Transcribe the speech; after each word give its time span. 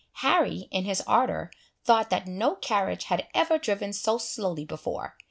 Harry, 0.23 0.67
in 0.71 0.83
his 0.83 0.99
ardour, 1.05 1.51
thought 1.83 2.09
that 2.09 2.25
no 2.25 2.55
carriage 2.55 3.03
had 3.03 3.27
ever 3.35 3.59
driven 3.59 3.93
so 3.93 4.17
slowly 4.17 4.65
before. 4.65 5.15